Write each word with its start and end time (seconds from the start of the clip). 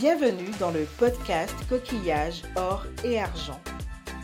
Bienvenue 0.00 0.50
dans 0.60 0.72
le 0.72 0.84
podcast 0.98 1.54
Coquillage, 1.70 2.42
Or 2.54 2.84
et 3.02 3.18
Argent, 3.18 3.58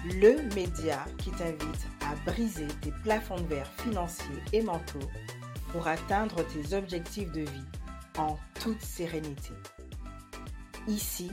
le 0.04 0.36
média 0.54 1.02
qui 1.16 1.30
t'invite 1.30 1.86
à 2.02 2.30
briser 2.30 2.66
tes 2.82 2.90
plafonds 3.02 3.40
de 3.40 3.46
verre 3.46 3.72
financiers 3.78 4.42
et 4.52 4.60
mentaux 4.60 5.08
pour 5.70 5.88
atteindre 5.88 6.44
tes 6.48 6.76
objectifs 6.76 7.32
de 7.32 7.40
vie 7.40 7.64
en 8.18 8.36
toute 8.60 8.82
sérénité. 8.82 9.54
Ici, 10.88 11.32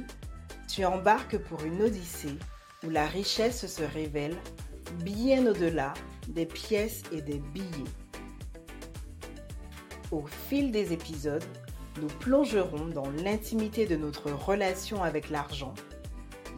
tu 0.69 0.85
embarques 0.85 1.37
pour 1.39 1.61
une 1.65 1.81
odyssée 1.81 2.39
où 2.87 2.89
la 2.89 3.07
richesse 3.07 3.67
se 3.67 3.83
révèle 3.83 4.37
bien 5.03 5.47
au-delà 5.47 5.93
des 6.29 6.45
pièces 6.45 7.03
et 7.11 7.21
des 7.21 7.39
billets. 7.39 7.91
Au 10.11 10.23
fil 10.47 10.71
des 10.71 10.93
épisodes, 10.93 11.43
nous 11.99 12.07
plongerons 12.07 12.87
dans 12.87 13.09
l'intimité 13.09 13.85
de 13.85 13.95
notre 13.95 14.31
relation 14.31 15.03
avec 15.03 15.29
l'argent. 15.29 15.73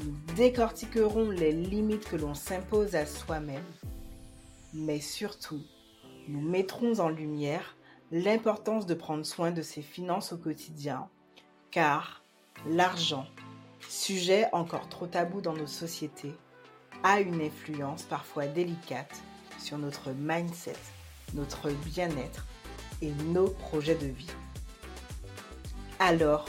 Nous 0.03 0.15
décortiquerons 0.35 1.29
les 1.29 1.51
limites 1.51 2.07
que 2.07 2.15
l'on 2.15 2.33
s'impose 2.33 2.95
à 2.95 3.05
soi-même. 3.05 3.63
Mais 4.73 4.99
surtout, 4.99 5.61
nous 6.27 6.41
mettrons 6.41 6.99
en 6.99 7.09
lumière 7.09 7.75
l'importance 8.11 8.85
de 8.85 8.93
prendre 8.93 9.25
soin 9.25 9.51
de 9.51 9.61
ses 9.61 9.81
finances 9.81 10.33
au 10.33 10.37
quotidien, 10.37 11.07
car 11.71 12.23
l'argent, 12.67 13.25
sujet 13.87 14.47
encore 14.53 14.89
trop 14.89 15.07
tabou 15.07 15.41
dans 15.41 15.53
nos 15.53 15.67
sociétés, 15.67 16.33
a 17.03 17.19
une 17.19 17.41
influence 17.41 18.03
parfois 18.03 18.47
délicate 18.47 19.15
sur 19.59 19.77
notre 19.77 20.11
mindset, 20.11 20.75
notre 21.33 21.71
bien-être 21.71 22.45
et 23.01 23.11
nos 23.33 23.47
projets 23.47 23.95
de 23.95 24.07
vie. 24.07 24.27
Alors, 26.03 26.45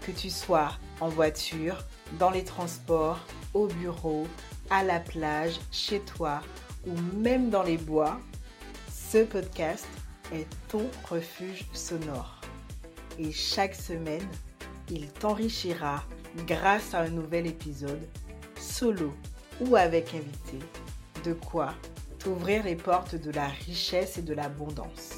que 0.00 0.10
tu 0.10 0.30
sois 0.30 0.70
en 1.02 1.08
voiture, 1.08 1.76
dans 2.18 2.30
les 2.30 2.42
transports, 2.42 3.20
au 3.52 3.66
bureau, 3.66 4.26
à 4.70 4.82
la 4.82 4.98
plage, 4.98 5.60
chez 5.70 6.00
toi 6.00 6.40
ou 6.86 6.94
même 7.18 7.50
dans 7.50 7.62
les 7.62 7.76
bois, 7.76 8.18
ce 8.90 9.24
podcast 9.24 9.86
est 10.32 10.46
ton 10.68 10.86
refuge 11.06 11.66
sonore. 11.74 12.40
Et 13.18 13.30
chaque 13.30 13.74
semaine, 13.74 14.26
il 14.88 15.08
t'enrichira 15.12 16.02
grâce 16.46 16.94
à 16.94 17.00
un 17.00 17.10
nouvel 17.10 17.46
épisode, 17.46 18.08
solo 18.58 19.12
ou 19.60 19.76
avec 19.76 20.14
invité, 20.14 20.64
de 21.24 21.34
quoi 21.34 21.74
t'ouvrir 22.18 22.64
les 22.64 22.76
portes 22.76 23.16
de 23.16 23.32
la 23.32 23.48
richesse 23.48 24.16
et 24.16 24.22
de 24.22 24.32
l'abondance. 24.32 25.17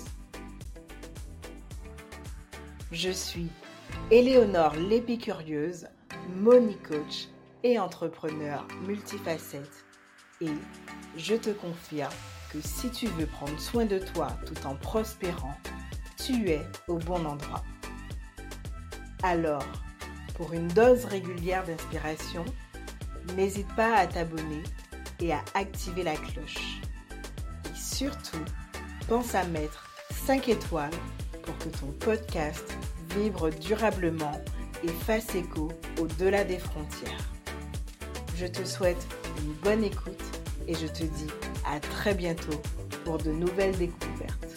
Je 2.93 3.11
suis 3.11 3.49
Éléonore 4.11 4.75
l'épicurieuse, 4.75 5.87
money 6.35 6.77
coach 6.77 7.29
et 7.63 7.79
entrepreneur 7.79 8.67
multifacette. 8.85 9.85
Et 10.41 10.51
je 11.17 11.37
te 11.37 11.51
confirme 11.51 12.13
que 12.53 12.61
si 12.61 12.91
tu 12.91 13.07
veux 13.07 13.27
prendre 13.27 13.61
soin 13.61 13.85
de 13.85 14.01
toi 14.01 14.29
tout 14.45 14.67
en 14.67 14.75
prospérant, 14.75 15.57
tu 16.17 16.51
es 16.51 16.67
au 16.89 16.97
bon 16.97 17.25
endroit. 17.27 17.63
Alors, 19.23 19.67
pour 20.35 20.53
une 20.53 20.69
dose 20.69 21.05
régulière 21.05 21.63
d'inspiration, 21.63 22.45
n'hésite 23.37 23.73
pas 23.77 23.95
à 23.95 24.09
t'abonner 24.09 24.65
et 25.21 25.33
à 25.33 25.45
activer 25.55 26.03
la 26.03 26.17
cloche. 26.17 26.81
Et 27.67 27.77
surtout, 27.77 28.45
pense 29.07 29.37
à 29.37 29.45
mettre 29.45 29.89
5 30.27 30.49
étoiles 30.49 30.91
pour 31.43 31.57
que 31.59 31.69
ton 31.69 31.87
podcast 31.99 32.77
vibre 33.17 33.51
durablement 33.51 34.41
et 34.85 34.89
fasse 34.89 35.35
écho 35.35 35.69
au-delà 36.01 36.45
des 36.45 36.59
frontières. 36.59 37.31
Je 38.37 38.47
te 38.47 38.65
souhaite 38.65 39.07
une 39.39 39.53
bonne 39.63 39.85
écoute 39.85 40.23
et 40.67 40.75
je 40.75 40.87
te 40.87 41.03
dis 41.03 41.27
à 41.67 41.81
très 41.81 42.15
bientôt 42.15 42.61
pour 43.05 43.19
de 43.19 43.31
nouvelles 43.31 43.77
découvertes. 43.77 44.50